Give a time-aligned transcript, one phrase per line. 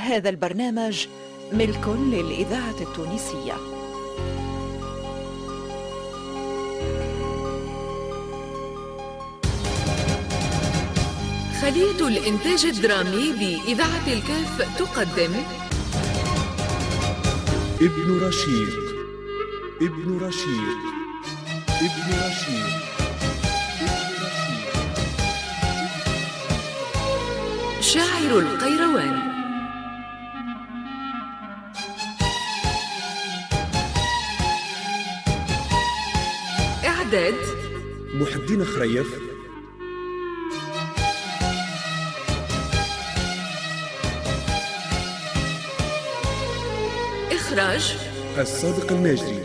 [0.00, 1.06] هذا البرنامج
[1.52, 3.54] ملك للإذاعة التونسية.
[11.62, 15.32] خلية الإنتاج الدرامي بإذاعة الكاف تقدم.
[17.80, 18.78] ابن رشيق
[19.82, 20.78] ابن رشيق
[21.68, 22.80] ابن رشيق رشيق
[27.80, 29.29] شاعر القيروان.
[37.10, 37.34] إعداد
[38.14, 39.06] محي الدين خريف.
[47.32, 47.96] إخراج.
[48.38, 49.42] الصادق الناجري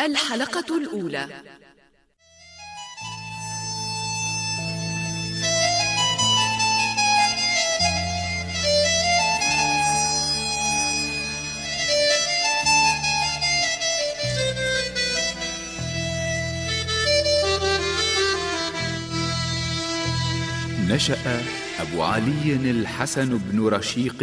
[0.00, 1.28] الحلقة الأولى.
[20.92, 21.42] نشأ
[21.80, 24.18] أبو علي الحسن بن رشيق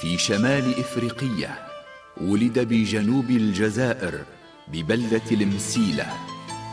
[0.00, 1.58] في شمال إفريقية
[2.20, 4.20] ولد بجنوب الجزائر
[4.72, 6.06] ببلدة المسيلة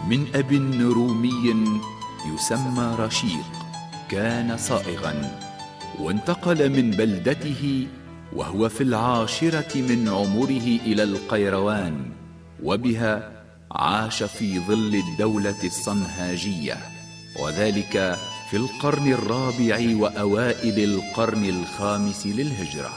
[0.07, 0.51] من أب
[0.81, 1.67] رومي
[2.33, 3.51] يسمى رشيق
[4.09, 5.39] كان صائغا
[5.99, 7.87] وانتقل من بلدته
[8.33, 12.11] وهو في العاشرة من عمره إلى القيروان
[12.63, 13.31] وبها
[13.71, 16.77] عاش في ظل الدولة الصنهاجية
[17.39, 18.17] وذلك
[18.51, 22.91] في القرن الرابع وأوائل القرن الخامس للهجرة.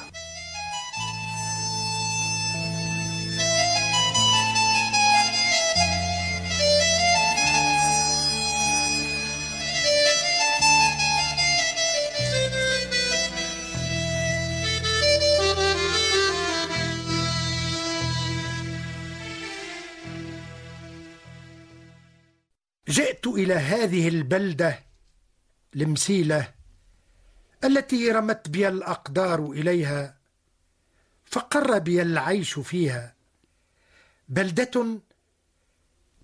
[22.89, 24.94] جئت إلى هذه البلدة
[25.77, 26.55] المسيلة
[27.65, 30.19] التي رمت بي الأقدار إليها
[31.25, 33.15] فقر بي العيش فيها.
[34.29, 35.01] بلدة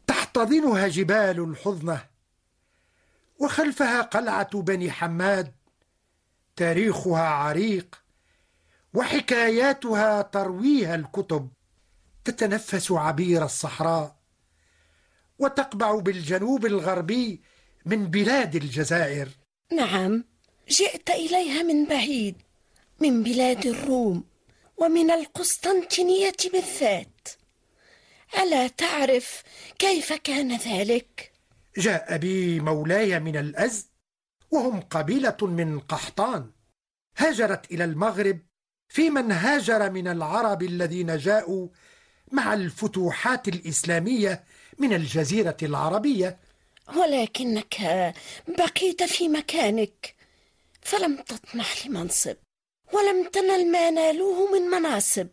[0.07, 2.07] تحتضنها جبال الحضنة
[3.39, 5.55] وخلفها قلعة بني حماد.
[6.57, 8.03] تاريخها عريق
[8.95, 11.51] وحكاياتها ترويها الكتب.
[12.25, 14.17] تتنفس عبير الصحراء
[15.39, 17.43] وتقبع بالجنوب الغربي
[17.87, 19.29] من بلاد الجزائر.
[19.73, 20.25] نعم
[20.69, 22.37] جئت إليها من بعيد
[23.01, 24.25] من بلاد الروم
[24.77, 27.29] ومن القسطنطينية بالذات.
[28.39, 29.43] ألا تعرف
[29.79, 31.33] كيف كان ذلك؟
[31.77, 33.87] جاء بي مولاي من الأزد
[34.51, 36.51] وهم قبيلة من قحطان.
[37.17, 38.39] هاجرت إلى المغرب
[38.89, 41.69] في من هاجر من العرب الذين جاءوا
[42.33, 44.45] مع الفتوحات الإسلامية
[44.79, 46.39] من الجزيرة العربية.
[46.97, 47.77] ولكنك
[48.49, 50.15] بقيت في مكانك.
[50.83, 52.37] فلم تطمح لمنصب
[52.93, 55.29] ولم تنل ما نالوه من مناصب.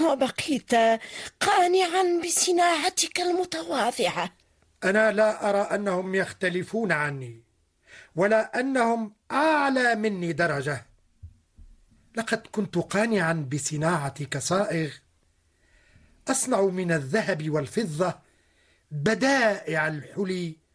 [0.00, 0.74] وبقيت
[1.40, 4.32] قانعا بصناعتك المتواضعة.
[4.84, 7.42] أنا لا أرى أنهم يختلفون عني
[8.16, 10.86] ولا أنهم أعلى مني درجة.
[12.16, 14.90] لقد كنت قانعا بصناعتي كصائغ
[16.28, 18.14] أصنع من الذهب والفضة
[18.90, 20.65] بدائع الحلي.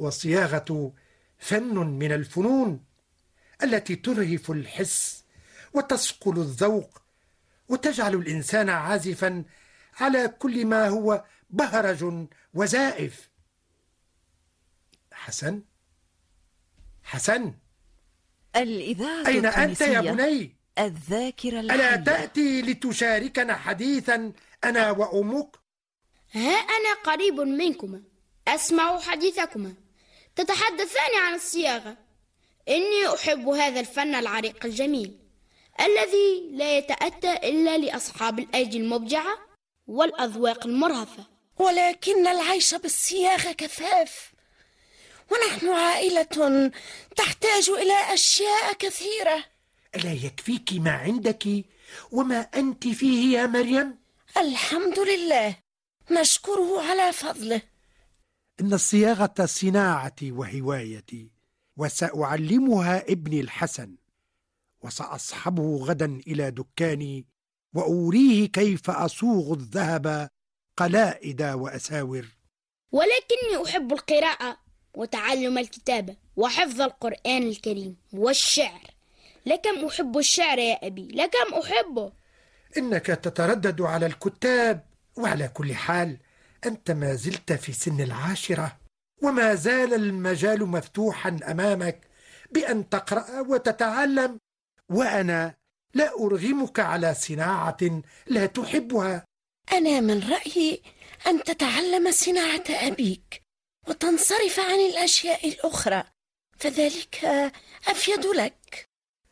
[0.00, 0.92] وصياغة
[1.38, 2.84] فن من الفنون
[3.62, 5.24] التي ترهف الحس
[5.74, 7.02] وتصقل الذوق
[7.68, 9.44] وتجعل الإنسان عازفا
[10.00, 13.30] على كل ما هو بهرج وزائف.
[15.12, 15.62] حسن؟
[17.02, 17.54] حسن؟
[18.56, 21.96] الإذاعة أين أنت يا بني؟ الذاكرة ألا الحية.
[22.04, 24.32] تأتي لتشاركنا حديثا
[24.64, 25.56] أنا وأمك؟
[26.32, 28.02] ها أنا قريب منكما.
[28.48, 29.74] أسمع حديثكما.
[30.42, 31.96] تتحدثان عن الصياغة.
[32.68, 35.18] إني أحب هذا الفن العريق الجميل
[35.80, 39.38] الذي لا يتأتى إلا لأصحاب الأيدي المبجعة
[39.86, 41.24] والأذواق المرهفة.
[41.58, 44.32] ولكن العيش بالصياغة كفاف
[45.30, 46.70] ونحن عائلة
[47.16, 49.44] تحتاج إلى أشياء كثيرة.
[49.96, 51.64] ألا يكفيك ما عندك
[52.12, 53.98] وما أنت فيه يا مريم؟
[54.36, 55.56] الحمد لله
[56.10, 57.62] نشكره على فضله.
[58.60, 61.30] إن الصياغة صناعتي وهوايتي
[61.76, 63.94] وسأعلمها ابني الحسن
[64.82, 67.26] وسأصحبه غدا إلى دكاني
[67.74, 70.30] وأوريه كيف أصوغ الذهب
[70.76, 72.26] قلائد وأساور.
[72.92, 74.56] ولكني أحب القراءة
[74.94, 78.80] وتعلم الكتابة وحفظ القرآن الكريم والشعر.
[79.46, 82.12] لكم أحب الشعر يا أبي لكم أحبه.
[82.76, 84.84] إنك تتردد على الكتاب
[85.16, 86.18] وعلى كل حال
[86.66, 88.78] أنت ما زلت في سن العاشرة
[89.22, 92.06] وما زال المجال مفتوحا أمامك
[92.50, 94.40] بأن تقرأ وتتعلم
[94.88, 95.54] وأنا
[95.94, 99.24] لا أرغمك على صناعة لا تحبها.
[99.72, 100.82] أنا من رأيي
[101.26, 103.42] أن تتعلم صناعة أبيك
[103.88, 106.04] وتنصرف عن الأشياء الأخرى
[106.58, 107.24] فذلك
[107.88, 108.84] أفيد لك.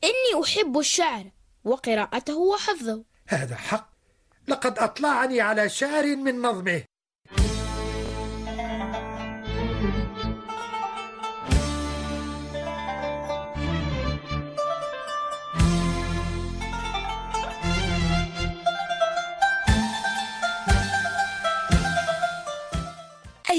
[0.05, 1.31] إني أحب الشعر
[1.65, 3.05] وقراءته وحفظه.
[3.29, 3.91] هذا حق.
[4.49, 6.85] لقد أطلعني على شعر من نظمه.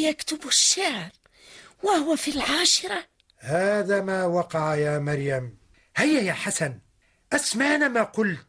[0.09, 1.11] أيكتب الشعر
[1.83, 3.05] وهو في العاشرة.
[3.37, 5.57] هذا ما وقع يا مريم.
[5.95, 6.79] هيا يا حسن
[7.33, 8.47] أسمعنا ما قلت.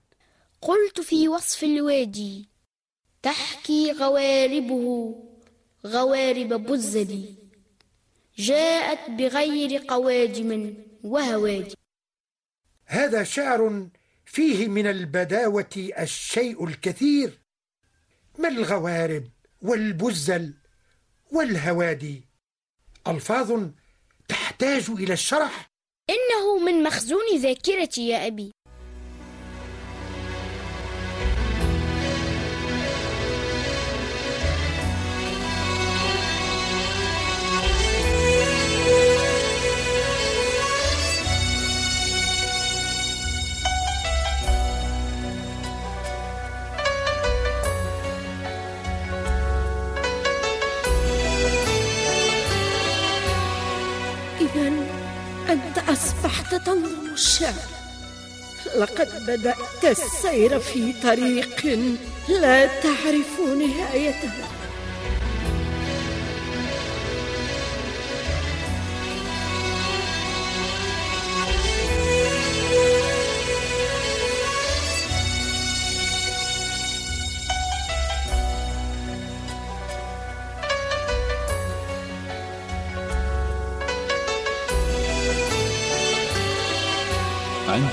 [0.63, 2.49] قلت في وصف الوادي
[3.23, 5.15] تحكي غواربه
[5.87, 7.35] غوارب بزلي
[8.37, 11.77] جاءت بغير قوادم وهوادي.
[12.87, 13.89] هذا شعر
[14.25, 17.41] فيه من البداوة الشيء الكثير.
[18.39, 19.31] ما الغوارب
[19.63, 20.60] والبزل؟
[21.33, 22.29] والهوادي.
[23.09, 23.71] ألفاظ
[24.29, 25.71] تحتاج إلى الشرح.
[26.11, 28.53] إنه من مخزون ذاكرتي يا أبي.
[56.67, 57.81] تنظم الشعر.
[58.77, 61.67] لقد بدأت السير في طريق
[62.29, 64.33] لا تعرف نهايته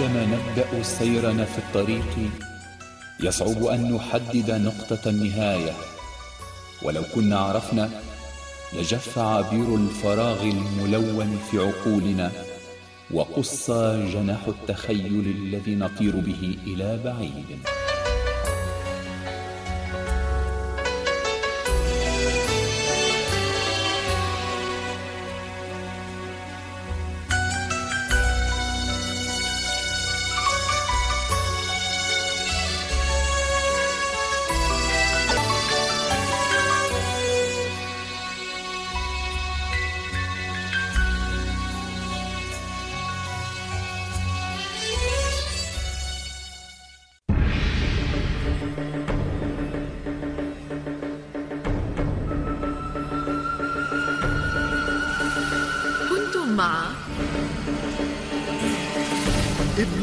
[0.07, 2.29] عندما نبدأ سيرنا في الطريق
[3.23, 5.71] يصعب أن نحدد نقطة النهاية.
[6.83, 7.89] ولو كنا عرفنا
[8.73, 12.31] لجف عبير الفراغ الملون في عقولنا
[13.11, 13.71] وقص
[14.13, 17.76] جناح التخيل الذي نطير به إلى بعيد.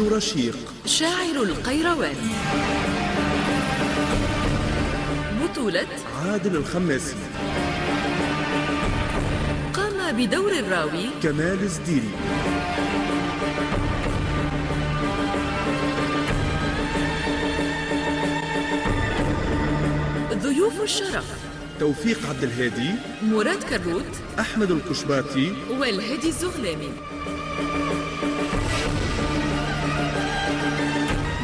[0.09, 0.57] رشيق.
[0.87, 2.17] شاعر القيروان.
[5.43, 5.87] بطولة
[6.25, 7.17] عادل الخماسي.
[9.75, 12.11] قام بدور الراوي كمال الزديري.
[20.43, 21.25] ضيوف الشرف
[21.81, 22.91] توفيق عبد الهادي
[23.23, 26.93] مراد كروت أحمد القشباطي والهدي الزغلامي.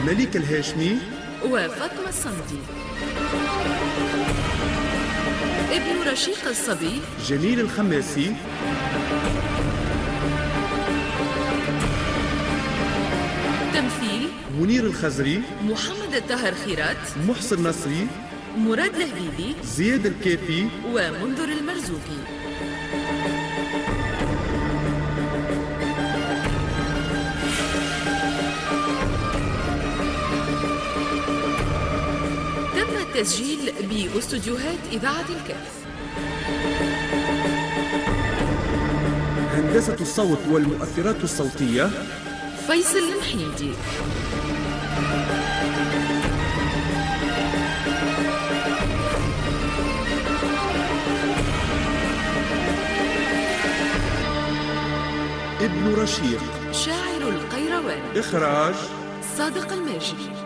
[0.06, 0.98] مليك الهاشمي
[1.44, 2.60] وفاطمة الصمدي.
[5.70, 7.00] ابن رشيق الصبي.
[7.26, 8.34] جميل الخماسي.
[13.74, 14.28] تمثيل.
[14.60, 15.42] منير الخزري.
[15.62, 16.96] محمد الطاهر خيرات.
[17.28, 18.06] محسن نصري.
[18.56, 20.68] مراد الهبيبي زياد الكافي.
[20.86, 22.39] ومنذر المرزوقي.
[33.20, 33.72] التسجيل
[34.14, 35.84] باستديوهات إذاعة الكاف
[39.54, 41.90] هندسة الصوت والمؤثرات الصوتية.
[42.66, 43.72] فيصل المحيدي
[55.60, 56.40] ابن رشيق.
[56.72, 58.16] شاعر القيروان.
[58.16, 58.74] إخراج.
[59.38, 60.39] صادق الماجد.